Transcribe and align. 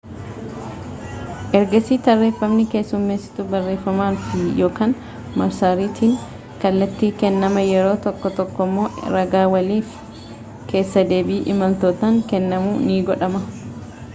ergaasi 1.57 1.97
tarreefamni 2.07 2.63
keessummeesituu 2.71 3.43
barreeffamaan 3.51 4.17
fi/ykn 4.29 4.95
marsariitiin 5.41 6.17
kallattiin 6.65 7.13
kennama 7.25 7.65
yeroo 7.75 7.93
tokko 8.07 8.33
tokkommoo 8.41 8.89
ragaa 9.19 9.45
waliin 9.57 9.87
fi 9.91 10.35
keessa 10.73 11.05
deebii 11.13 11.41
imaltootaan 11.55 12.19
kennamuun 12.35 12.85
ni 12.89 13.01
godhama 13.13 13.45